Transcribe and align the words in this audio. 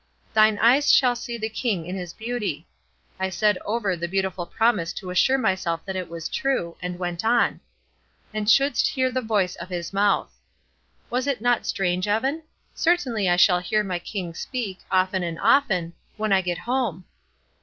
'Thine 0.33 0.57
eyes 0.63 0.91
shall 0.91 1.15
see 1.15 1.37
the 1.37 1.47
King 1.47 1.85
in 1.85 1.95
his 1.95 2.11
beauty.' 2.11 2.67
I 3.19 3.29
said 3.29 3.59
over 3.63 3.95
the 3.95 4.07
beautiful 4.07 4.47
promise 4.47 4.93
to 4.93 5.11
assure 5.11 5.37
myself 5.37 5.85
that 5.85 5.95
it 5.95 6.09
was 6.09 6.27
true, 6.27 6.75
and 6.81 6.97
went 6.97 7.23
on: 7.23 7.59
'And 8.33 8.49
shouldst 8.49 8.87
hear 8.87 9.11
the 9.11 9.21
voice 9.21 9.55
of 9.57 9.69
his 9.69 9.93
mouth.' 9.93 10.33
Was 11.11 11.27
it 11.27 11.39
not 11.39 11.67
strange, 11.67 12.07
Evan? 12.07 12.41
Certainly 12.73 13.29
I 13.29 13.35
shall 13.35 13.59
hear 13.59 13.83
my 13.83 13.99
King 13.99 14.33
speak, 14.33 14.79
often 14.89 15.21
and 15.21 15.39
often, 15.39 15.93
when 16.17 16.33
I 16.33 16.41
get 16.41 16.57
home. 16.57 17.05